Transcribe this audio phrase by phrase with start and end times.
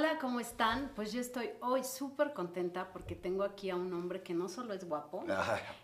[0.00, 0.90] Hola, ¿cómo están?
[0.96, 4.72] Pues yo estoy hoy súper contenta porque tengo aquí a un hombre que no solo
[4.72, 5.26] es guapo,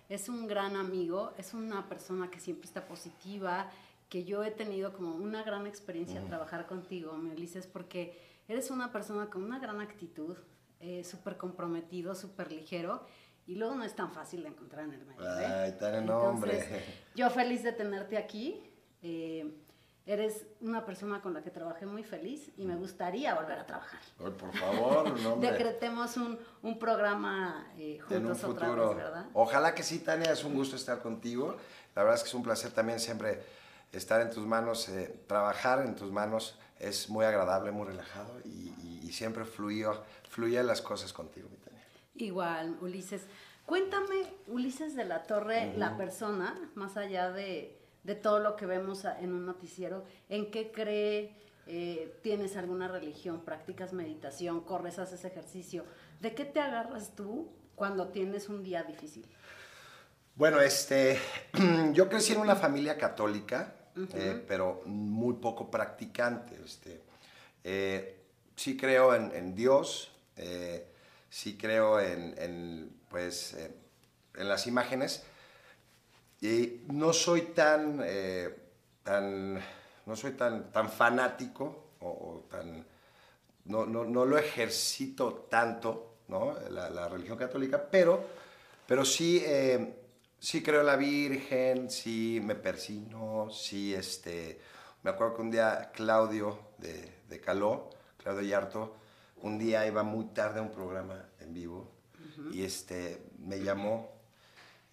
[0.09, 3.71] es un gran amigo, es una persona que siempre está positiva,
[4.09, 8.19] que yo he tenido como una gran experiencia al trabajar contigo, me dices, porque
[8.49, 10.35] eres una persona con una gran actitud,
[10.81, 13.05] eh, súper comprometido, súper ligero,
[13.47, 15.39] y luego no es tan fácil de encontrar en el medio.
[15.39, 15.45] ¿eh?
[15.45, 16.87] Ay, tan en nombre.
[17.15, 18.63] Yo feliz de tenerte aquí.
[19.03, 19.66] Eh,
[20.07, 24.01] Eres una persona con la que trabajé muy feliz y me gustaría volver a trabajar.
[24.17, 28.71] por favor, no, Decretemos un, un programa eh, juntos en un futuro.
[28.71, 29.27] otra vez, ¿verdad?
[29.33, 31.57] Ojalá que sí, Tania, es un gusto estar contigo.
[31.97, 33.43] La verdad es que es un placer también siempre
[33.93, 38.75] estar en tus manos, eh, trabajar en tus manos es muy agradable, muy relajado y,
[39.13, 41.81] siempre fluyo, fluyen las cosas contigo, mi Tania.
[42.17, 43.23] Igual, Ulises.
[43.65, 49.05] Cuéntame, Ulises de la Torre, la persona, más allá de de todo lo que vemos
[49.05, 51.35] en un noticiero, en qué cree,
[51.67, 55.85] eh, tienes alguna religión, practicas meditación, corres, haces ejercicio.
[56.21, 59.27] ¿De qué te agarras tú cuando tienes un día difícil?
[60.37, 61.19] Bueno, este,
[61.93, 63.75] yo crecí en una familia católica,
[64.15, 66.57] eh, pero muy poco practicante.
[66.65, 67.03] Este,
[67.65, 68.21] eh,
[68.55, 70.13] sí creo en, Dios,
[71.29, 73.57] sí creo en, pues,
[74.37, 75.25] en las imágenes,
[76.41, 78.55] y no soy tan, eh,
[79.03, 79.55] tan,
[80.07, 82.85] no soy tan, tan fanático o, tan,
[83.65, 86.55] no, no, no, lo ejercito tanto, ¿no?
[86.71, 88.25] La, la religión católica, pero,
[88.87, 89.95] pero sí, eh,
[90.39, 94.61] sí creo en la Virgen, sí me persino, sí, este,
[95.03, 98.97] me acuerdo que un día Claudio de, de Caló, Claudio Yarto,
[99.43, 101.93] un día iba muy tarde a un programa en vivo
[102.53, 104.16] y este, me llamó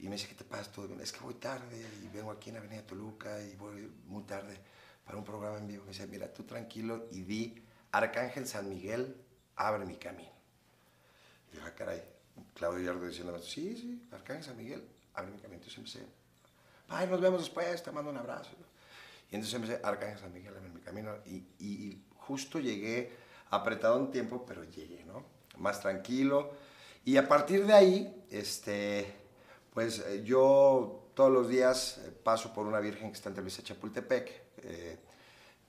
[0.04, 0.70] y me dice, ¿qué te pasa?
[1.02, 4.60] Es que voy tarde y vengo aquí en Avenida Toluca y voy muy tarde
[5.06, 5.86] para un programa en vivo.
[5.86, 9.16] Me dice, mira, tú tranquilo y di, Arcángel San Miguel,
[9.56, 10.34] abre mi camino.
[11.54, 12.04] Y yo, ah, caray,
[12.54, 15.64] Claudio Yardo diciéndome, sí, sí, Arcángel San Miguel, abre mi camino.
[15.64, 16.06] Entonces empecé,
[16.90, 18.52] ay, nos vemos después, te mando un abrazo.
[19.32, 21.16] Y entonces empecé, Arcángel San Miguel, abre mi camino.
[21.26, 23.10] Y, y justo llegué,
[23.52, 25.24] apretado un tiempo, pero llegué, ¿no?
[25.60, 26.52] Más tranquilo.
[27.06, 29.23] Y a partir de ahí, este
[29.74, 33.64] pues eh, yo todos los días eh, paso por una virgen que está en Televisa
[33.64, 34.98] Chapultepec, eh,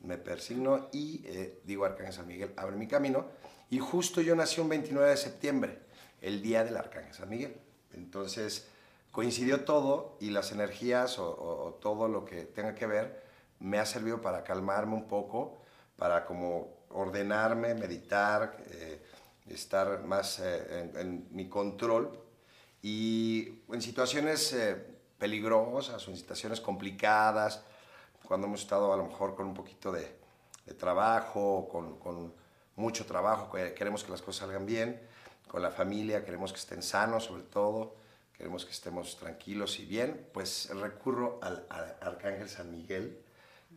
[0.01, 1.25] me persigno y
[1.65, 3.25] digo Arcángel San Miguel, abre mi camino.
[3.71, 5.79] Y justo yo nací un 29 de septiembre,
[6.21, 7.57] el día del Arcángel San Miguel.
[7.95, 8.69] Entonces
[9.11, 13.23] coincidió todo y las energías o, todo lo que tenga que ver
[13.61, 15.63] me ha servido para calmarme un poco,
[15.97, 18.63] para como ordenarme, meditar,
[19.47, 22.24] estar más en mi control
[22.85, 24.77] y en situaciones eh,
[25.19, 27.65] peligrosas o en situaciones complicadas,
[28.23, 30.19] cuando hemos estado a lo mejor con un poquito de,
[30.79, 32.35] trabajo, con, con,
[32.77, 35.01] mucho trabajo, queremos que las cosas salgan bien,
[35.49, 37.95] con la familia, queremos que estén sanos sobre todo,
[38.37, 41.65] queremos que estemos tranquilos y bien, pues recurro al,
[42.03, 43.19] Arcángel San Miguel,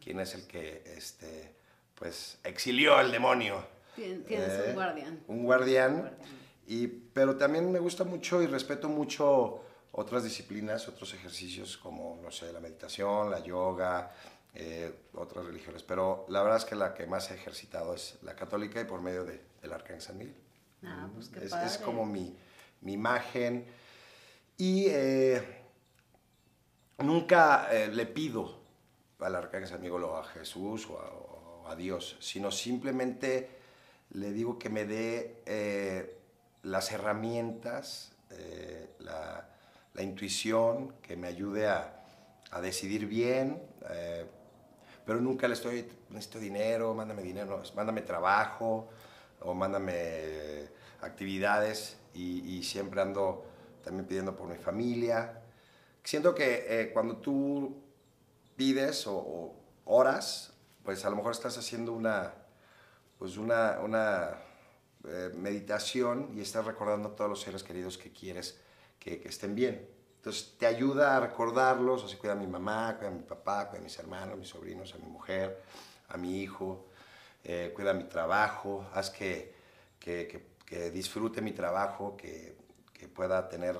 [0.04, 1.54] quien es el que este,
[1.96, 3.64] pues, exilió al demonio.
[3.96, 5.24] Tienes un eh, guardián.
[5.28, 6.18] Un guardián
[6.68, 9.64] y, pero también me gusta mucho y respeto mucho
[9.94, 14.12] otras disciplinas, otros ejercicios como, no sé, la meditación, la yoga,
[14.54, 15.84] eh, otras religiones.
[15.84, 19.02] Pero la verdad es que la que más he ejercitado es la católica y por
[19.02, 20.36] medio de, del Arcángel San Miguel.
[20.84, 22.36] Ah, pues qué es, es, como mi,
[22.82, 23.66] mi, imagen.
[24.58, 25.42] Y eh,
[26.98, 28.60] nunca eh, le pido
[29.20, 33.52] al Arcángel San Miguel o a Jesús o a, o a Dios, sino simplemente
[34.12, 36.17] le digo que me dé
[36.68, 39.50] las herramientas, eh, la,
[40.00, 41.94] intuición que me ayude a,
[42.62, 44.26] decidir bien, eh,
[45.06, 48.90] pero nunca le estoy, necesito dinero, mándame dinero, mándame trabajo
[49.42, 50.68] o mándame
[51.02, 53.46] actividades y, siempre ando
[53.84, 55.42] también pidiendo por mi familia.
[56.04, 57.82] Siento que eh, cuando tú
[58.56, 59.56] pides o, o,
[59.86, 60.54] oras,
[60.84, 62.34] pues a lo mejor estás haciendo una,
[63.18, 64.38] pues una, una
[65.10, 68.60] eh, meditación y estás recordando a todos los seres queridos que quieres
[69.00, 69.88] que, estén bien.
[70.18, 73.80] Entonces te ayuda a recordarlos, así cuida a mi mamá, cuida a mi papá, cuida
[73.80, 75.62] a mis hermanos, a mis sobrinos, a mi mujer,
[76.10, 76.88] a mi hijo,
[77.44, 79.54] eh, cuida mi trabajo, haz que,
[80.00, 82.58] que, que, disfrute mi trabajo, que,
[82.92, 83.78] que, pueda tener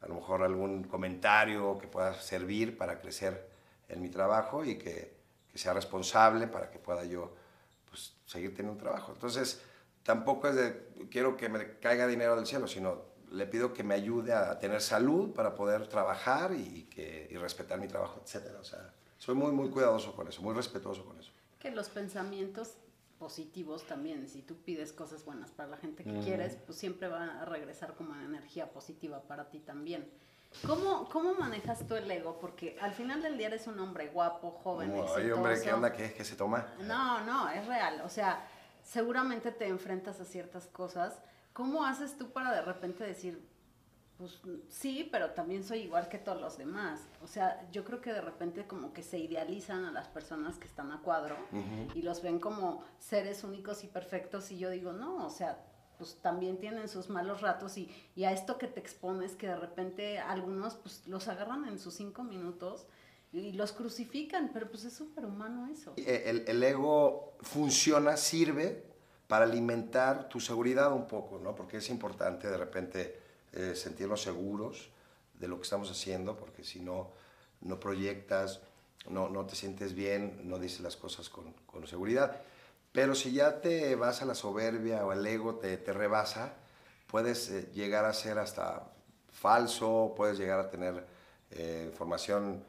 [0.00, 3.50] a lo mejor algún comentario que pueda servir para crecer
[3.88, 5.18] en mi trabajo y que,
[5.54, 7.34] sea responsable para que pueda yo
[7.88, 9.12] pues, seguir teniendo trabajo.
[9.12, 9.60] Entonces,
[10.02, 13.94] tampoco es de quiero que me caiga dinero del cielo, sino le pido que me
[13.94, 18.56] ayude a tener salud para poder trabajar y, que, y respetar mi trabajo, etc.
[18.60, 21.30] O sea, soy muy, muy cuidadoso con eso, muy respetuoso con eso.
[21.58, 22.74] Que los pensamientos
[23.20, 24.26] positivos también.
[24.28, 27.94] Si tú pides cosas buenas para la gente que quieres, pues siempre va a regresar
[27.94, 30.10] como energía positiva para ti también.
[30.66, 32.38] ¿Cómo, ¿Cómo manejas tú el ego?
[32.40, 35.36] Porque al final del día eres un hombre guapo, joven, no, exitoso.
[35.36, 35.92] hombre, ¿qué onda?
[35.92, 36.66] ¿Qué, ¿Qué se toma?
[36.80, 38.00] No, no, es real.
[38.04, 38.48] O sea,
[38.90, 41.20] seguramente te enfrentas a ciertas cosas.
[41.52, 43.40] ¿Cómo haces tú para de repente decir,
[44.18, 47.08] pues sí, pero también soy igual que todos los demás.
[47.22, 50.66] O sea, yo creo que de repente como que se idealizan a las personas que
[50.66, 51.36] están a cuadro
[51.94, 55.64] y los ven como seres únicos y perfectos y yo digo, no, o sea,
[55.96, 59.56] pues también tienen sus malos ratos y, y a esto que te expones que de
[59.56, 62.86] repente algunos pues los agarran en sus cinco minutos
[63.32, 65.94] y los crucifican, pero pues es súper humano eso.
[65.96, 68.84] El, el ego funciona, sirve
[69.30, 71.54] para alimentar tu seguridad un poco, ¿no?
[71.54, 73.20] Porque es importante de repente
[73.52, 74.90] eh, sentirnos seguros
[75.34, 77.12] de lo que estamos haciendo, porque si no,
[77.60, 78.60] no proyectas,
[79.08, 82.42] no, no te sientes bien, no dices las cosas con, con, seguridad.
[82.90, 86.54] Pero si ya te vas a la soberbia o el ego te, te rebasa,
[87.06, 88.90] puedes eh, llegar a ser hasta
[89.28, 91.06] falso, puedes llegar a tener
[91.52, 92.64] eh, información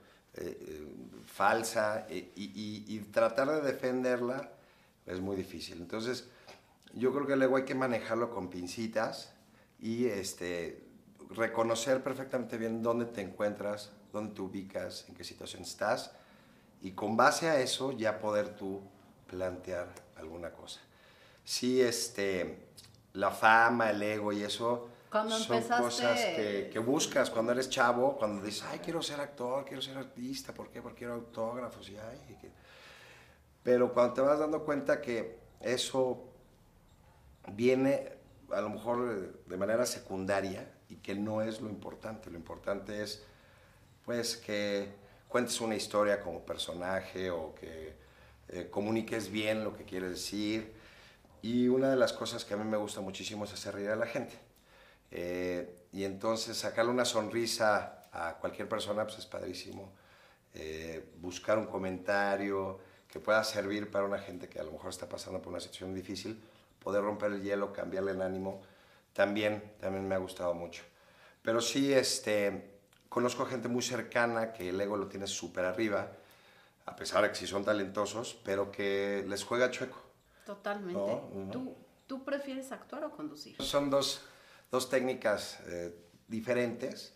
[1.26, 4.52] falsa y, y, tratar de defenderla
[5.06, 5.82] es muy difícil.
[5.82, 6.28] Entonces,
[6.94, 9.34] yo creo que el ego hay que manejarlo con pincitas
[9.80, 10.84] y este,
[11.30, 16.12] reconocer perfectamente bien dónde te encuentras, dónde te ubicas, en qué situación estás
[16.82, 18.82] y con base a eso ya poder tú
[19.28, 19.88] plantear
[20.18, 20.80] alguna cosa.
[21.44, 22.68] Sí, este,
[23.14, 28.44] la fama, el ego y eso son cosas que, que, buscas cuando eres chavo, cuando
[28.44, 30.82] dices, ay, quiero ser actor, quiero ser artista, ¿por qué?
[30.82, 32.38] Porque quiero autógrafos y ay.
[33.64, 36.24] Pero cuando te vas dando cuenta que eso
[37.54, 38.22] viene
[38.52, 42.30] a lo mejor de manera secundaria y que no es lo importante.
[42.30, 43.24] Lo importante es,
[44.06, 44.90] pues, que
[45.28, 47.96] cuentes una historia como personaje o que
[48.50, 50.74] eh, comuniques bien lo que quieres decir.
[51.42, 53.96] Y una de las cosas que a mí me gusta muchísimo es hacer reír a
[53.96, 54.51] la gente.
[55.12, 59.92] Eh, y entonces sacarle una sonrisa a cualquier persona, pues es padrísimo.
[60.54, 62.80] Eh, buscar un comentario
[63.10, 65.94] que pueda servir para una gente que a lo mejor está pasando por una situación
[65.94, 66.42] difícil
[66.82, 68.62] poder romper el hielo, cambiarle el ánimo,
[69.14, 70.84] también, también me ha gustado mucho.
[71.42, 72.80] Pero sí, este,
[73.10, 76.12] conozco gente muy cercana que el ego lo tiene súper arriba,
[76.86, 80.02] a pesar de que sí son talentosos, pero que les juega chueco.
[80.46, 81.22] Totalmente.
[81.52, 81.76] ¿Tú,
[82.08, 83.62] ¿Tú, prefieres actuar o conducir?
[83.62, 84.22] Son dos,
[84.72, 85.94] dos técnicas eh,
[86.28, 87.14] diferentes.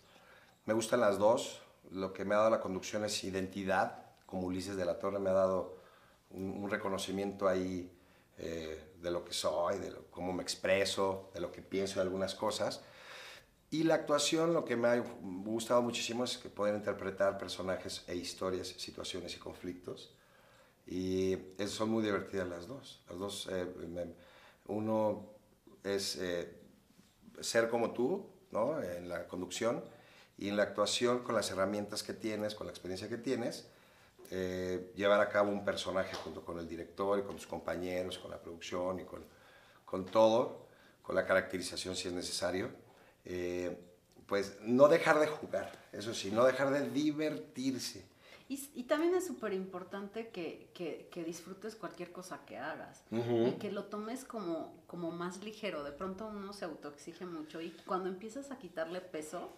[0.66, 1.62] Me gustan las dos.
[1.90, 5.30] Lo que me ha dado la conducción es identidad, como Ulises de la Torre me
[5.30, 5.78] ha dado
[6.32, 7.92] un, reconocimiento ahí
[8.38, 12.36] eh, de lo que soy, de cómo me expreso, de lo que pienso de algunas
[12.36, 12.82] cosas.
[13.70, 18.16] Y la actuación, lo que me ha gustado muchísimo es que pueden interpretar personajes e
[18.16, 20.14] historias, situaciones y conflictos.
[20.88, 21.38] Y
[21.68, 23.02] son muy divertidas las dos.
[23.10, 23.68] Las dos, eh,
[24.68, 25.30] uno
[25.84, 26.65] es eh,
[27.42, 28.82] ser como tú, ¿no?
[28.82, 29.84] En la conducción
[30.38, 33.68] y en la actuación con las herramientas que tienes, con la experiencia que tienes,
[34.32, 38.32] eh, llevar a cabo un personaje junto con el director y con tus compañeros, con
[38.32, 39.24] la producción y con,
[39.86, 40.68] con todo,
[41.02, 42.70] con la caracterización si es necesario,
[43.24, 43.78] eh,
[44.26, 48.06] pues no dejar de jugar, eso sí, no dejar de divertirse.
[48.48, 53.54] Y, y también es súper importante que, que, que, disfrutes cualquier cosa que hagas y
[53.54, 55.84] que lo tomes como, como más ligero.
[55.84, 59.52] De pronto uno se autoexige mucho y cuando empiezas a quitarle peso,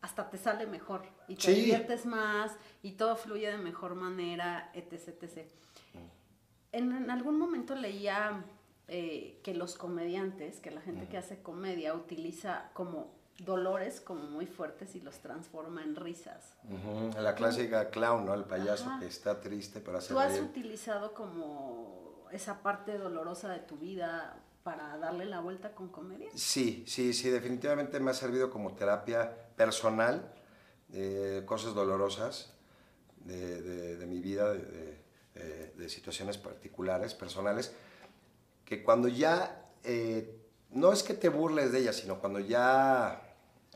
[0.00, 5.20] hasta te sale mejor y te diviertes más y todo fluye de mejor manera, etc.
[5.20, 5.50] etc.
[6.70, 8.44] En, algún momento leía
[8.86, 14.46] eh, que los comediantes, que la gente que hace comedia utiliza como dolores como muy
[14.46, 16.54] fuertes y los transforma en risas.
[17.16, 18.34] La clásica clown, ¿no?
[18.34, 23.60] El payaso que está triste para hacer ¿Tú has utilizado como esa parte dolorosa de
[23.60, 26.28] tu vida para darle la vuelta con comedia?
[26.34, 30.32] Sí, sí, sí, definitivamente me ha servido como terapia personal,
[30.88, 32.52] de cosas dolorosas
[33.24, 37.72] de, mi vida, de, situaciones particulares, personales,
[38.64, 40.38] que cuando ya, eh,
[40.70, 43.27] no es que te burles de ellas, sino cuando ya...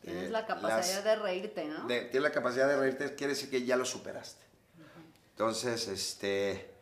[0.03, 1.87] Tienes eh, la capacidad de reírte, ¿no?
[1.87, 4.45] tienes la capacidad de reírte, quiere decir que ya lo superaste.
[5.31, 6.75] Entonces, este,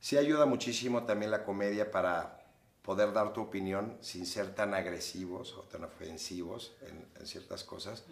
[0.00, 2.40] sí ayuda muchísimo también la comedia para
[2.82, 8.04] poder dar tu opinión sin ser tan agresivos o tan ofensivos en, ciertas cosas.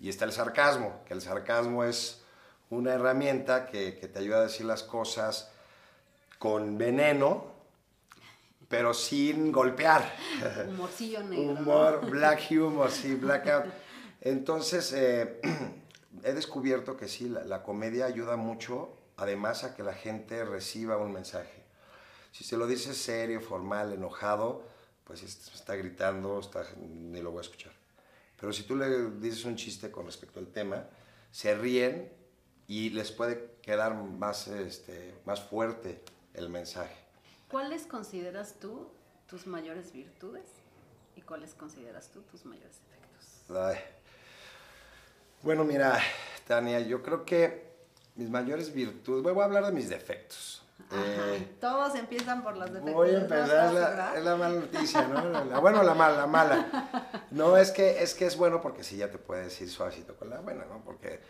[0.00, 2.22] Y está el sarcasmo, que el sarcasmo es
[2.70, 5.50] una herramienta que, te ayuda a decir las cosas
[6.38, 7.52] con veneno,
[8.70, 10.14] pero sin golpear.
[10.68, 11.60] Humorcillo negro.
[11.60, 13.64] Humor, black humor, sí, blackout.
[14.20, 15.40] Entonces, eh,
[16.22, 20.96] he descubierto que sí, la, la comedia ayuda mucho, además a que la gente reciba
[20.98, 21.64] un mensaje
[22.30, 24.62] Si se lo dices serio, formal, enojado,
[25.02, 27.72] pues está gritando, está, ni lo voy a escuchar.
[28.40, 30.86] Pero si tú le dices un chiste con respecto al tema,
[31.32, 32.12] se ríen
[32.68, 36.99] y les puede quedar más, este, más fuerte el mensaje.
[37.50, 38.88] ¿Cuáles consideras tú
[39.26, 40.46] tus mayores virtudes
[41.16, 43.80] y cuáles consideras tú tus mayores defectos?
[45.42, 45.98] Bueno, mira,
[46.46, 47.70] Tania, yo creo que
[48.14, 50.62] mis mayores virtudes, voy a hablar de mis defectos.
[50.92, 52.94] Eh, Todos empiezan por los defectos.
[52.94, 55.60] Voy a empezar, la, es la mala noticia, ¿no?
[55.60, 57.26] bueno, la mala, la mala.
[57.30, 60.30] No, es que, es que es bueno porque sí ya te puedes ir suavecito con
[60.30, 60.82] la buena, ¿no?
[60.84, 61.20] Porque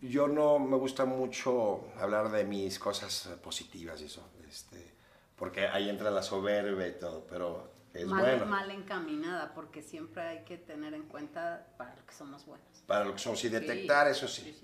[0.00, 4.95] yo no me gusta mucho hablar de mis cosas positivas y eso, este,
[5.36, 8.46] porque ahí entra la soberbia y todo, pero es mal, bueno.
[8.46, 12.66] Mal encaminada, porque siempre hay que tener en cuenta para lo que somos buenos.
[12.86, 14.58] Para lo que somos, y detectar eso sí.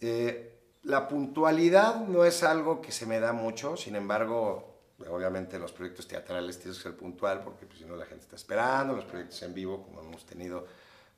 [0.00, 4.78] Eh, la puntualidad no es algo que se me da mucho, sin embargo,
[5.08, 8.24] obviamente en los proyectos teatrales tienes que ser puntual, porque pues, si no la gente
[8.24, 10.66] está esperando, los proyectos en vivo, como hemos tenido,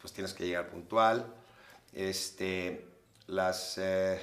[0.01, 1.27] pues tienes que llegar puntual.
[1.93, 2.87] Este,
[3.27, 4.21] las, eh,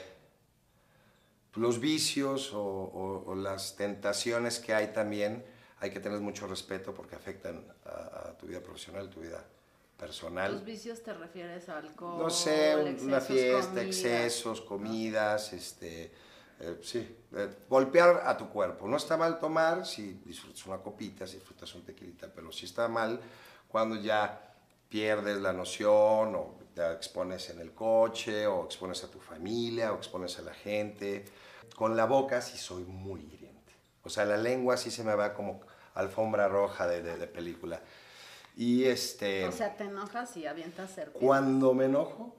[1.55, 5.43] los vicios o, las tentaciones que hay también,
[5.79, 9.43] hay que tener mucho respeto porque afectan a, tu vida profesional, tu vida
[9.97, 10.53] personal.
[10.53, 12.19] ¿Los vicios te refieres a alcohol?
[12.19, 16.11] No sé, una fiesta, excesos, comidas, este,
[16.59, 18.87] eh, sí, eh, golpear a tu cuerpo.
[18.87, 22.87] No está mal tomar si disfrutas una copita, si disfrutas un tequilita, pero sí está
[22.87, 23.19] mal
[23.67, 24.49] cuando ya
[24.89, 29.97] pierdes la noción o te expones en el coche o expones a tu familia o
[29.97, 31.25] expones a la gente.
[31.75, 33.73] Con la boca sí soy muy hiriente.
[34.03, 35.59] O sea, la lengua sí se me va como
[35.93, 37.81] alfombra roja de, de, película.
[38.55, 39.45] Y este...
[39.45, 41.21] O sea, te enojas y avientas serpientes.
[41.21, 42.33] Cuando me enojo,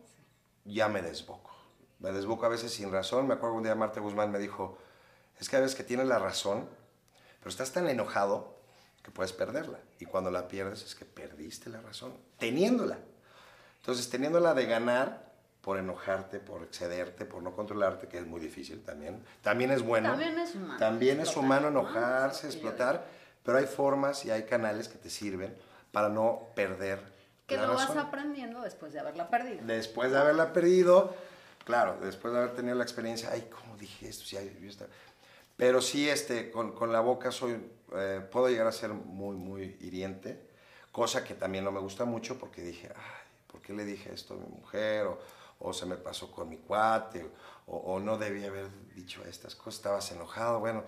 [0.65, 1.55] ya me desboco.
[1.99, 3.27] Me desboco a veces sin razón.
[3.27, 4.79] Me acuerdo un día Marta Guzmán me dijo,
[5.39, 6.67] es que a veces que tienes la razón,
[7.41, 8.57] pero estás tan enojado
[9.03, 9.81] que puedes perderla.
[9.99, 12.97] Y cuando la pierdes es que perdiste la razón, teniéndola.
[13.81, 18.83] Entonces, teniéndola de ganar por enojarte, por excederte, por no controlarte, que es muy difícil
[18.83, 19.23] también.
[19.43, 20.11] También es bueno.
[20.11, 20.79] También es humano.
[20.79, 23.07] También es humano enojarse, explotar,
[23.43, 25.55] pero hay formas y hay canales que te sirven
[25.93, 27.01] para no perder.
[27.47, 29.61] Que lo vas aprendiendo después de haberla perdido.
[29.67, 31.15] Después de haberla perdido,
[31.65, 34.25] claro, después de haber tenido la experiencia, ay, ¿cómo dije esto?
[34.25, 34.37] Sí,
[35.57, 37.61] Pero sí, este, con, con la boca soy,
[37.95, 40.49] eh, puedo llegar a ser muy, muy hiriente,
[40.93, 43.20] cosa que también no me gusta mucho porque dije, ay,
[43.51, 45.07] ¿por qué le dije esto a mi mujer?
[45.59, 47.31] O, se me pasó con mi cuate,
[47.67, 50.85] o, no debía haber dicho estas cosas, estabas enojado, bueno.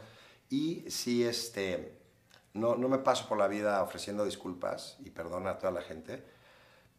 [0.48, 1.98] Y sí, este,
[2.54, 6.24] no, no me paso por la vida ofreciendo disculpas y perdona a toda la gente,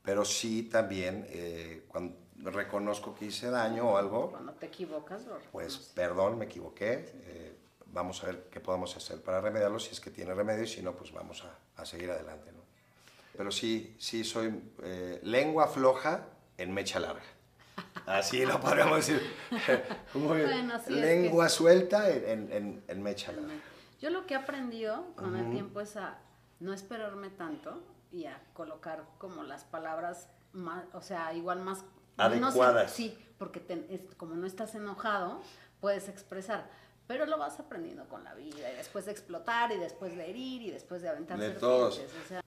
[0.04, 4.32] pero sí también eh, cuando reconozco que hice daño o algo.
[4.32, 7.12] Cuando te equivocas, Pues perdón, me equivoqué.
[7.14, 10.68] Eh, vamos a ver qué podemos hacer para remediarlo, si es que tiene remedio, y
[10.68, 12.52] si no, pues vamos a, a seguir adelante.
[12.52, 12.63] ¿no?
[13.36, 17.24] Pero sí, sí soy eh, lengua floja en mecha larga.
[18.06, 19.22] Así lo podríamos decir.
[20.90, 23.54] lengua suelta en, en, mecha larga.
[24.00, 26.20] Yo lo que he aprendido con el tiempo es a
[26.60, 31.84] no esperarme tanto y a colocar como las palabras más, o sea, igual más
[32.18, 32.92] adecuadas.
[32.92, 33.62] sí, porque
[34.18, 35.42] como no estás enojado,
[35.80, 36.70] puedes expresar
[37.14, 40.64] pero lo vas aprendiendo con la vida y después de explotar y después de herir
[40.64, 42.02] y después de aventar de todos.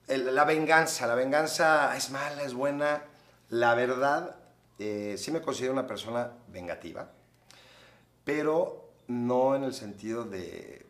[0.09, 3.01] la venganza, la venganza es mala, es buena.
[3.47, 4.35] La verdad,
[4.77, 7.09] eh, sí me considero una persona vengativa,
[8.25, 10.85] pero no en el sentido de,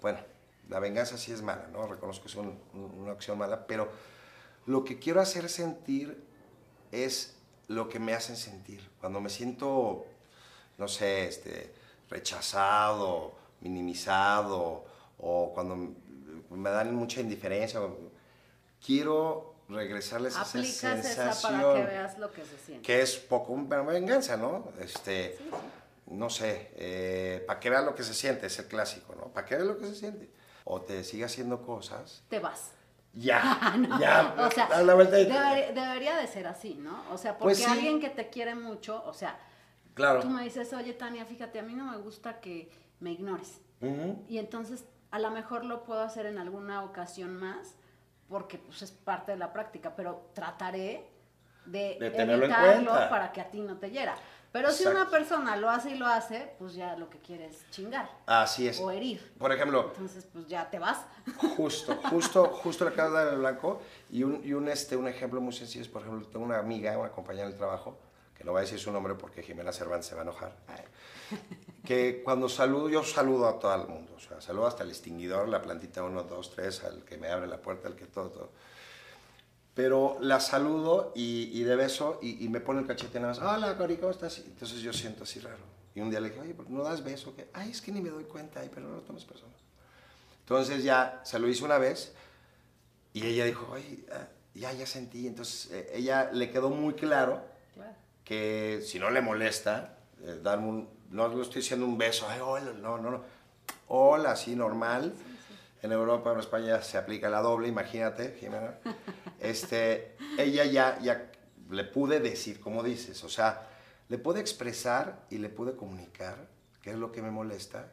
[0.00, 0.20] bueno,
[0.68, 1.88] la venganza sí es mala, ¿no?
[1.88, 3.90] Reconozco que es una acción mala, pero
[4.66, 6.22] lo que quiero hacer sentir
[6.92, 7.34] es
[7.66, 8.88] lo que me hacen sentir.
[9.00, 10.06] Cuando me siento,
[10.78, 14.84] no sé, este rechazado, minimizado,
[15.18, 15.94] o cuando
[16.50, 17.80] me dan mucha indiferencia.
[18.84, 21.30] Quiero regresarles esa sensación.
[21.30, 22.82] Esa para que veas lo que se siente.
[22.82, 24.72] Que es poco una venganza, ¿no?
[24.80, 25.38] Este,
[26.06, 29.28] No sé, eh, para que veas lo que se siente, es el clásico, ¿no?
[29.28, 30.30] Para que veas lo que se siente.
[30.64, 32.22] O te sigue haciendo cosas.
[32.28, 32.72] Te vas.
[33.14, 34.34] Ya, ya.
[34.38, 37.04] o sea, la vuelta debería de ser así, ¿no?
[37.12, 39.38] O sea, pues porque alguien que te quiere mucho, o sea,
[39.94, 40.20] Claro.
[40.20, 42.70] Tú me dices, oye, Tania, fíjate, a mí no me gusta que
[43.00, 43.60] me ignores.
[44.28, 47.74] Y entonces, a lo mejor lo puedo hacer en alguna ocasión más,
[48.28, 51.06] porque pues es parte de la práctica, pero trataré
[51.66, 54.16] de, evitarlo para que a ti no te hiera.
[54.54, 57.68] Pero si una persona lo hace y lo hace, pues ya lo que quiere es
[57.70, 58.08] chingar.
[58.24, 58.78] Así es.
[58.78, 59.34] O herir.
[59.36, 59.90] Por ejemplo.
[59.92, 60.98] Entonces, pues ya te vas.
[61.56, 63.82] Justo, justo, justo le acabo de dar el blanco.
[64.10, 66.96] Y un, y un, este, un ejemplo muy sencillo es, por ejemplo, tengo una amiga,
[66.96, 67.98] una compañera del trabajo,
[68.44, 70.54] que no voy a decir su nombre porque Jimena Cervantes se va a enojar,
[71.84, 75.48] que cuando saludo, yo saludo a todo el mundo, o sea, saludo hasta el extinguidor,
[75.48, 78.50] la plantita 1, 2, 3, al que me abre la puerta, al que todo, todo.
[79.74, 83.96] Pero la saludo y, de beso y, me pone el cachete nada más, hola, Cori,
[83.96, 84.38] ¿cómo estás?
[84.38, 85.64] Entonces yo siento así raro.
[85.94, 87.34] Y un día le dije, oye, ¿no das beso?
[87.34, 87.48] ¿Qué?
[87.52, 89.56] Ay, es que ni me doy cuenta, ay, pero no tomas personas.
[90.40, 92.12] Entonces ya se lo hice una vez
[93.12, 95.26] y ella dijo, oye, ah, ya, ya sentí.
[95.26, 97.42] Entonces eh, ella le quedó muy claro,
[98.24, 102.40] que si no le molesta, eh, dar un, no le estoy diciendo un beso, ay,
[102.40, 103.24] hola, no, no, no.
[103.88, 105.14] Hola, así normal.
[105.82, 108.78] En Europa, en España se aplica la doble, imagínate, Jimena.
[109.40, 111.30] Este, ella ya, ya
[111.68, 113.68] le pude decir, como dices, o sea,
[114.08, 116.48] le pude expresar y le pude comunicar
[116.80, 117.90] qué es lo que me molesta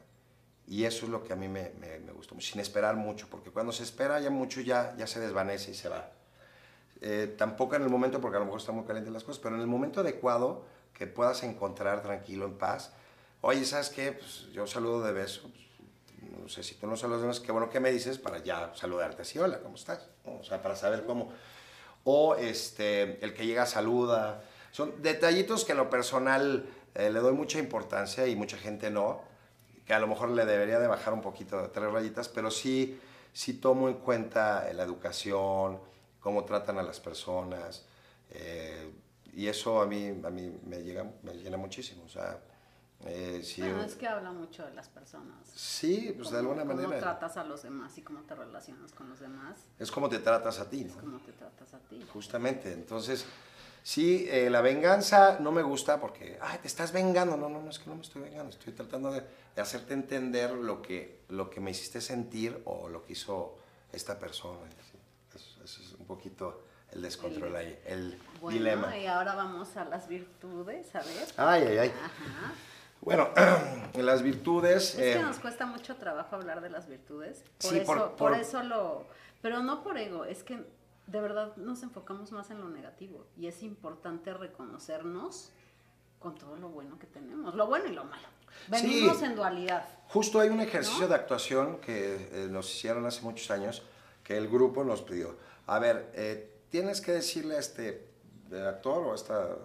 [0.66, 3.52] y eso es lo que a mí me, me, me gustó, sin esperar mucho, porque
[3.52, 6.10] cuando se espera ya mucho ya, ya se desvanece y se va.
[7.02, 9.56] Eh, tampoco en el momento, porque a lo mejor están muy calientes las cosas, pero
[9.56, 12.94] en el momento adecuado que puedas encontrar tranquilo, en paz.
[13.42, 14.12] Oye, ¿sabes qué?
[14.12, 15.42] Pues yo saludo de beso.
[15.42, 19.24] Pues, no sé si tú no saludas qué bueno que me dices para ya saludarte
[19.24, 20.08] así, hola, ¿cómo estás?
[20.26, 21.32] O sea, para saber cómo.
[22.04, 24.44] O este, el que llega saluda.
[24.72, 29.30] Son detallitos que en lo personal eh, le doy mucha importancia y mucha gente no
[29.86, 33.00] que a lo mejor le debería de bajar un poquito de tres rayitas, pero sí,
[33.34, 35.80] sí tomo en cuenta la educación,
[36.22, 37.86] cómo tratan a las personas,
[38.30, 38.94] eh,
[39.34, 42.04] y eso a mí, a mí me, llega, me llena muchísimo.
[42.06, 42.40] O sea,
[43.06, 45.50] eh, bueno, es que habla mucho de las personas.
[45.54, 46.88] Sí, pues de alguna manera.
[46.88, 49.66] Cómo tratas a los demás y cómo te relacionas con los demás.
[49.80, 50.92] Es como te tratas a ti, ¿no?
[50.92, 52.06] Es como te tratas a ti.
[52.14, 53.26] Justamente, entonces
[53.84, 57.36] Sí, eh, la venganza no me gusta porque, ay, te estás vengando.
[57.36, 58.52] No, no, no, es que no me estoy vengando.
[58.52, 59.24] Estoy tratando de,
[59.58, 63.58] hacerte entender lo que, lo que me hiciste sentir o lo que hizo
[63.92, 64.60] esta persona.
[65.34, 68.98] Eso, es un poquito el descontrol ahí, el bueno, dilema.
[68.98, 71.28] Y ahora vamos a las virtudes, a ver.
[71.38, 71.94] Ay, ay, ay.
[73.00, 73.30] Bueno,
[73.94, 74.96] en las virtudes...
[74.96, 77.44] Es que eh, nos cuesta mucho trabajo hablar de las virtudes.
[77.62, 79.06] Por, eso, por eso lo...
[79.42, 80.64] Pero no por ego, es que
[81.08, 85.52] de verdad nos enfocamos más en lo negativo y es importante reconocernos
[86.20, 88.28] con todo lo bueno que tenemos, lo bueno y lo malo.
[88.68, 89.88] Venimos en dualidad.
[90.10, 93.82] Justo hay un ejercicio de actuación que eh, nos hicieron hace muchos años,
[94.24, 95.36] que el grupo nos pidió.
[95.68, 98.08] A ver, eh, tienes que decirle a este
[98.68, 99.58] actor o a esta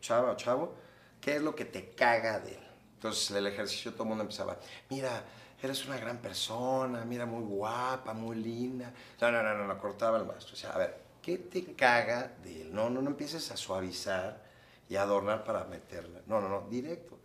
[0.00, 0.74] chava o chavo
[1.20, 2.68] qué es lo que te caga de él.
[2.94, 4.58] Entonces el ejercicio todo el mundo empezaba,
[4.90, 5.24] mira,
[5.62, 8.92] eres una gran persona, mira, muy guapa, muy linda.
[9.20, 10.54] No, no, no, no, no cortaba el maestro.
[10.54, 12.74] O sea, a ver, ¿qué te caga de él?
[12.74, 14.42] No, no, no empieces a suavizar
[14.88, 16.20] y adornar para meterla.
[16.26, 17.18] No, no, no, directo.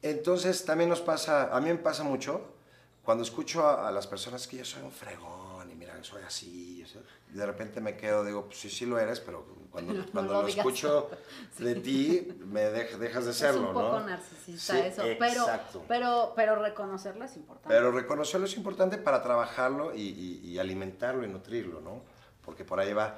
[0.00, 2.54] Entonces, también nos pasa, a mí me pasa mucho,
[3.02, 5.57] cuando escucho a, a las personas que yo soy un fregón
[6.04, 6.84] soy así,
[7.32, 10.48] y de repente me quedo, digo, pues sí, sí lo eres, pero cuando, cuando lo,
[10.48, 11.10] escucho
[11.58, 13.68] de ti, me dejas de serlo, ¿no?
[13.68, 15.46] Es un poco narcisista eso, pero,
[15.86, 17.68] pero, pero reconocerlo es importante.
[17.68, 22.02] Pero reconocerlo es importante para trabajarlo y, alimentarlo y nutrirlo, ¿no?
[22.44, 23.16] Porque por ahí va.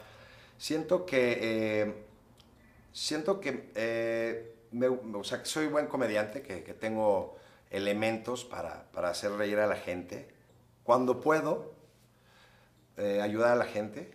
[0.58, 2.04] Siento que, eh,
[2.92, 4.54] siento que, eh,
[5.14, 7.36] o sea, que soy buen comediante, que, que tengo
[7.70, 10.28] elementos para, para, hacer reír a la gente.
[10.82, 11.72] Cuando puedo,
[13.00, 14.12] eh, ayudar a la gente,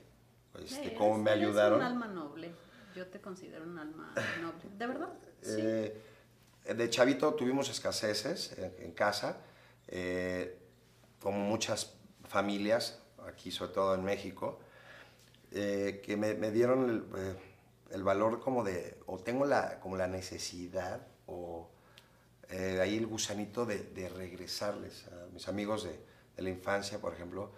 [0.63, 1.79] este, cómo me ayudaron.
[1.79, 2.53] un alma noble.
[2.95, 4.77] Yo te considero un alma noble.
[4.77, 5.09] ¿De verdad?
[5.41, 5.55] Sí.
[5.57, 6.01] Eh,
[6.75, 9.37] de chavito tuvimos escaseces en, casa,
[9.87, 10.59] eh,
[11.19, 11.95] como muchas
[12.27, 14.59] familias, aquí sobre todo en México,
[15.51, 17.37] eh, que me, me dieron el,
[17.89, 21.69] el, valor como de, o tengo la, como la necesidad, o
[22.49, 25.99] ahí el gusanito de, de, regresarles a mis amigos de,
[26.35, 27.51] de la infancia, por ejemplo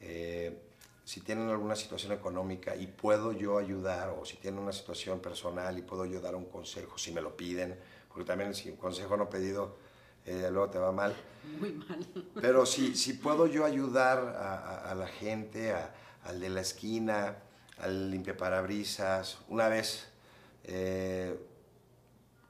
[0.00, 5.76] si tienen alguna situación económica y puedo yo ayudar, o si tienen una situación personal
[5.76, 7.76] y puedo yo dar un consejo, si me lo piden,
[8.08, 9.76] porque también si un consejo no pedido,
[10.24, 11.14] eh, luego te va mal.
[11.58, 12.06] Muy mal.
[12.40, 15.74] Pero si, si puedo yo ayudar a, la gente,
[16.24, 17.38] al de la esquina,
[17.78, 20.06] al limpiaparabrisas, una vez...
[20.64, 21.46] Eh,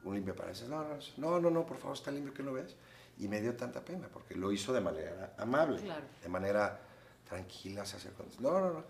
[0.05, 0.85] un limpiaparabrisas, no,
[1.19, 2.75] no, no, no, por favor, está limpio que lo ves.
[3.19, 5.81] Y me dio tanta pena, porque lo hizo de manera amable,
[6.23, 6.81] de manera
[7.31, 8.85] tranquila, se hace No, no, no.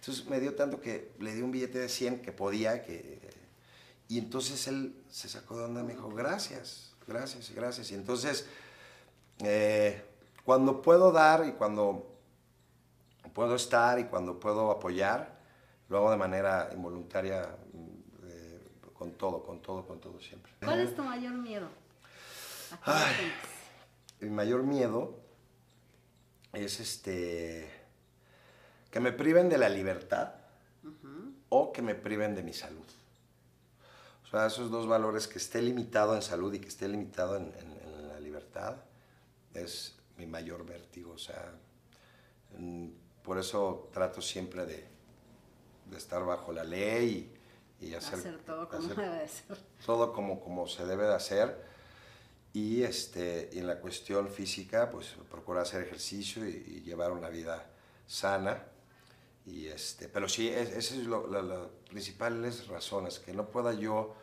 [0.00, 3.18] Entonces me dio tanto que le di un billete de 100 que podía, que...
[4.06, 7.90] Y entonces él se sacó de onda y me dijo, gracias, gracias, gracias.
[7.90, 8.46] Y entonces,
[9.40, 10.02] eh,
[10.44, 12.06] cuando puedo dar y cuando
[13.34, 15.38] puedo estar y cuando puedo apoyar,
[15.88, 17.56] lo hago de manera involuntaria,
[18.24, 18.60] eh,
[18.94, 20.52] con todo, con todo, con todo siempre.
[20.64, 21.68] ¿Cuál es tu mayor miedo?
[24.20, 25.18] mi mayor miedo
[26.52, 27.77] es este
[28.90, 30.34] que me priven de la libertad
[31.48, 32.84] o que me priven de mi salud.
[34.24, 37.52] O sea, esos dos valores, que esté limitado en salud y que esté limitado en,
[38.08, 38.76] la libertad
[39.54, 41.12] es mi mayor vértigo.
[41.12, 41.52] O sea,
[43.22, 44.86] por eso trato siempre de,
[45.90, 47.34] de estar bajo la ley
[47.80, 49.56] y, hacer, todo como debe ser.
[49.86, 51.64] Todo como, como se debe de hacer.
[52.52, 57.66] Y, este, y en la cuestión física, pues procurar hacer ejercicio y, llevar una vida
[58.06, 58.64] sana.
[59.50, 64.14] Y este, pero sí, esas es lo, las principales razones, que no pueda yo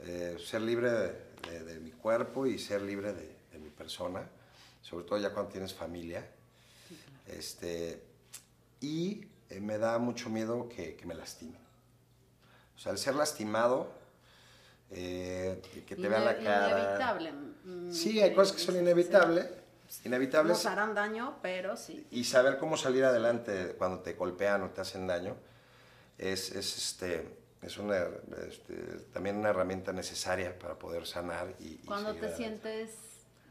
[0.00, 4.28] eh, ser libre de, mi cuerpo y ser libre de, mi persona,
[4.82, 6.28] sobre todo ya cuando tienes familia.
[7.26, 8.02] este,
[8.80, 11.58] y eh, me da mucho miedo que, que me lastime.
[12.76, 13.90] O sea, el ser lastimado,
[14.90, 16.80] eh, que te vean la cara.
[16.80, 17.32] Inevitable.
[17.64, 19.46] Mm, sí, hay cosas que son inevitables.
[20.04, 20.56] Inevitables.
[20.56, 22.06] Nos harán daño, pero sí.
[22.10, 25.36] Y saber cómo salir adelante cuando te golpean o te hacen daño
[26.18, 28.06] es, es este, es una,
[28.48, 28.74] este,
[29.12, 31.54] también una herramienta necesaria para poder sanar.
[31.60, 32.92] Y, cuando te sientes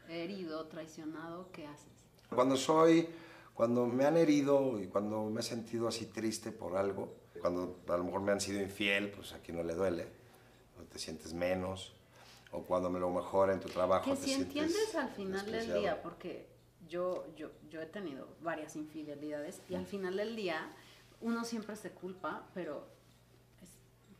[0.08, 1.86] herido, traicionado, ¿qué haces?
[2.34, 3.08] Cuando soy,
[3.54, 7.96] cuando me han herido y cuando me he sentido así triste por algo, cuando a
[7.96, 10.08] lo mejor me han sido infiel, pues aquí no le duele,
[10.92, 11.95] te sientes menos,
[12.56, 14.04] o cuando me lo mejor en tu trabajo.
[14.04, 16.48] Que si entiendes al final del día, porque
[16.88, 20.70] yo, yo, yo he tenido varias infidelidades y al final del día
[21.20, 22.88] uno siempre se culpa, pero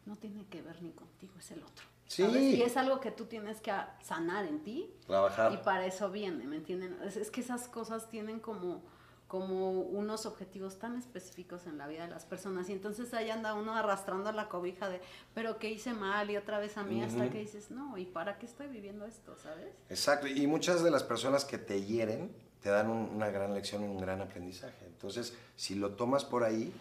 [0.05, 1.87] no tiene que ver ni contigo, es el otro.
[2.07, 2.22] Sí.
[2.25, 3.72] Y es algo que tú tienes que
[4.03, 4.94] sanar en ti.
[5.07, 5.53] Trabajar.
[5.53, 6.99] Y para eso viene, ¿me entienden?
[7.03, 8.83] es que esas cosas tienen como
[9.29, 13.55] como unos objetivos tan específicos en la vida de las personas y entonces ahí anda
[13.55, 15.01] uno arrastrando la cobija de,
[15.35, 16.31] pero ¿qué hice mal?
[16.31, 19.37] Y otra vez a mí hasta que dices, no, ¿y para qué estoy viviendo esto?
[19.43, 19.75] ¿Sabes?
[19.91, 22.31] Exacto, y muchas de las personas que te hieren
[22.62, 24.87] te dan una gran lección y un gran aprendizaje.
[24.87, 26.73] Entonces, si lo tomas por ahí,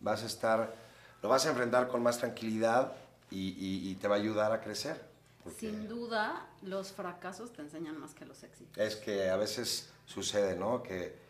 [0.00, 0.74] vas a estar,
[1.22, 2.92] lo vas a enfrentar con más tranquilidad
[3.30, 4.98] y, te va a ayudar a crecer.
[5.58, 8.76] Sin duda, los fracasos te enseñan más que los éxitos.
[8.78, 10.82] Es que a veces sucede, ¿no?
[10.82, 11.25] Que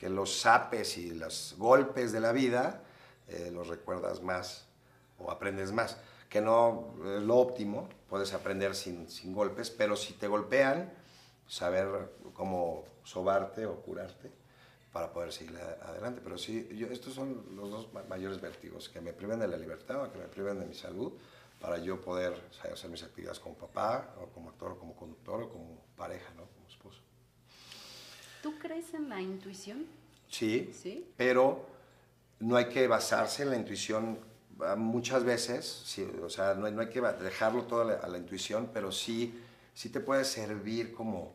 [0.00, 2.82] que los zapes y los golpes de la vida
[3.28, 4.66] eh, los recuerdas más
[5.18, 5.98] o aprendes más.
[6.30, 10.90] Que no es lo óptimo, puedes aprender sin, sin, golpes, pero si te golpean,
[11.46, 14.30] saber cómo sobarte o curarte
[14.90, 16.22] para poder seguir adelante.
[16.24, 20.02] Pero sí, yo, estos son los dos mayores vértigos, que me priven de la libertad
[20.02, 21.12] o que me priven de mi salud,
[21.60, 22.32] para yo poder
[22.72, 26.59] hacer mis actividades como papá, o como actor, o como conductor, o como pareja, ¿no?
[28.42, 29.86] ¿Tú crees en la intuición?
[30.28, 31.06] Sí, ¿Sí?
[31.16, 31.66] pero
[32.38, 34.18] no hay que basarse en la intuición
[34.64, 38.18] ah, muchas veces, sí, o sea, no hay, no hay, que dejarlo todo a la,
[38.18, 39.42] intuición, pero sí,
[39.74, 41.32] sí te puede servir como,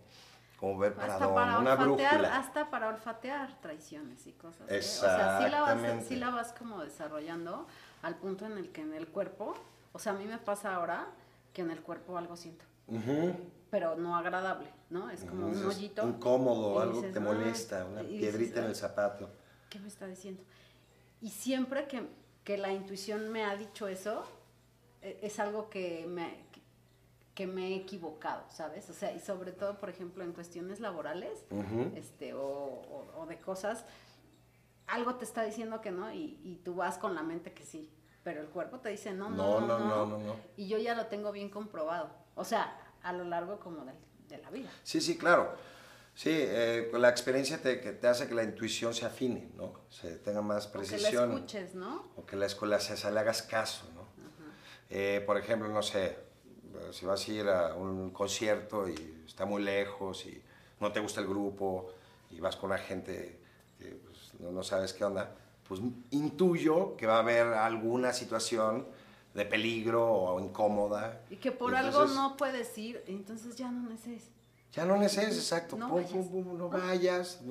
[0.59, 2.37] como ver para dónde, una brújula.
[2.37, 4.69] Hasta para olfatear traiciones y cosas.
[4.69, 4.79] ¿eh?
[4.79, 7.67] O sea, sí la, vas, sí la vas como desarrollando
[8.01, 9.55] al punto en el que en el cuerpo,
[9.91, 11.07] o sea, a mí me pasa ahora
[11.53, 12.65] que en el cuerpo algo siento
[13.69, 15.09] pero no agradable, ¿no?
[15.09, 16.07] Es como un hoyito.
[16.07, 19.29] Incómodo, algo que te molesta, una piedrita en el zapato.
[19.69, 20.43] ¿Qué me está diciendo?
[21.21, 22.07] Y siempre que,
[22.43, 24.23] que la intuición me ha dicho eso,
[25.01, 26.45] e, es algo que me,
[27.33, 28.89] que me he equivocado, ¿sabes?
[28.89, 31.45] O sea, y sobre todo, por ejemplo, en cuestiones laborales
[31.95, 33.85] este, o, o, de cosas,
[34.87, 37.91] algo te está diciendo que no y, y, tú vas con la mente que sí,
[38.23, 40.35] pero el cuerpo te dice no no no, no, no, no.
[40.55, 42.09] Y yo ya lo tengo bien comprobado.
[42.35, 43.93] O sea, a lo largo como de,
[44.27, 44.69] de la vida.
[44.83, 45.55] Sí, sí, claro.
[46.15, 49.73] Sí, eh, la experiencia te, que te hace que la intuición se afine, ¿no?
[49.89, 51.03] Se tenga más precisión.
[51.03, 52.03] O que la escuches, ¿no?
[52.15, 54.05] O que la escuela se, le hagas caso, ¿no?
[54.89, 56.17] Eh, por ejemplo, no sé,
[56.91, 60.41] si vas a ir a un concierto y está muy lejos y
[60.79, 61.91] no te gusta el grupo
[62.31, 63.39] y vas con la gente
[63.77, 65.35] que pues, no, no, sabes qué onda,
[65.67, 68.87] pues intuyo que va a haber alguna situación
[69.35, 71.21] de peligro o incómoda.
[71.29, 74.33] Y que por algo no puedes ir, entonces ya no necesitas.
[74.71, 75.75] Ya no necesitas, exacto.
[75.77, 76.31] No vayas.
[76.31, 77.41] no vayas.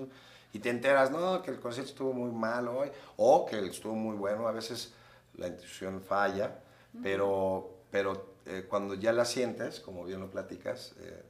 [0.52, 4.16] Y te enteras, no, que el concierto estuvo muy mal hoy, o que estuvo muy
[4.16, 4.48] bueno.
[4.48, 4.94] A veces
[5.36, 6.58] la intuición falla,
[7.02, 11.22] pero, pero eh, cuando ya la sientes, como bien lo platicas, eh,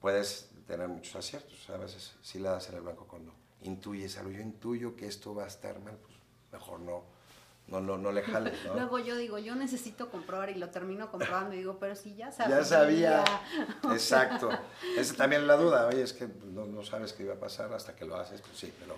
[0.00, 1.70] puedes tener muchos aciertos.
[1.70, 4.32] A veces sí la das en el blanco cuando intuyes algo.
[4.32, 6.14] Yo intuyo que esto va a estar mal, pues
[6.50, 7.13] mejor no
[7.66, 8.74] no, no, no le jales, ¿no?
[8.74, 12.30] Luego yo digo, yo necesito comprobar y lo termino comprobando y digo, pero sí, ya
[12.30, 12.58] sabía.
[12.58, 13.24] Ya sabía,
[13.92, 14.50] exacto.
[14.96, 17.72] Esa también es la duda, oye, es que no, no, sabes qué iba a pasar
[17.72, 18.96] hasta que lo haces, pues sí, pero,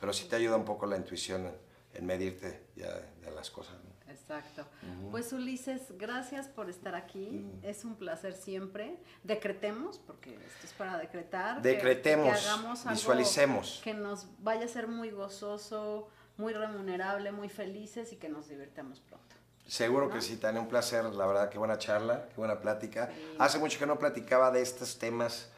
[0.00, 1.50] pero sí te ayuda un poco la intuición
[1.94, 3.74] en, medirte ya de, las cosas.
[3.84, 4.12] ¿no?
[4.12, 4.66] Exacto.
[5.10, 7.46] Pues Ulises, gracias por estar aquí.
[7.62, 8.96] Es un placer siempre.
[9.22, 11.62] Decretemos, porque esto es para decretar.
[11.62, 13.80] Decretemos, que, hagamos algo visualicemos.
[13.84, 19.00] Que nos vaya a ser muy gozoso, muy remunerable, muy felices y que nos divirtamos
[19.00, 19.36] pronto.
[19.66, 23.10] Seguro que sí, Tania, un placer, la verdad, qué buena charla, qué buena plática.
[23.38, 25.50] Hace mucho que no platicaba de estos temas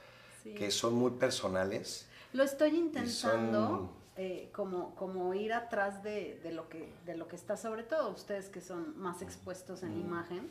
[0.43, 2.07] que son muy personales.
[2.33, 3.97] Lo estoy intentando.
[4.16, 8.11] Eh, como, como ir atrás de, de, lo que, de lo que está, sobre todo
[8.11, 10.51] ustedes que son más expuestos en imagen,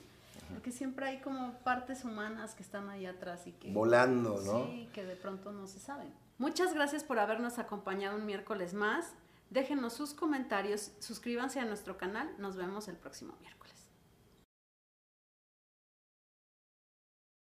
[0.51, 3.71] porque siempre hay como partes humanas que están ahí atrás y que...
[3.71, 4.65] Volando, ¿no?
[4.65, 6.11] Sí, que de pronto no se saben.
[6.39, 9.13] Muchas gracias por habernos acompañado un miércoles más.
[9.49, 13.78] Déjenos sus comentarios, suscríbanse a nuestro canal, nos vemos el próximo miércoles.